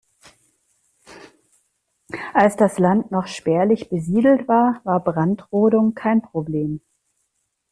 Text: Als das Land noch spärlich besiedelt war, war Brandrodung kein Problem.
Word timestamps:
Als 2.33 2.55
das 2.55 2.79
Land 2.79 3.11
noch 3.11 3.27
spärlich 3.27 3.89
besiedelt 3.91 4.47
war, 4.47 4.81
war 4.83 4.99
Brandrodung 4.99 5.93
kein 5.93 6.23
Problem. 6.23 6.81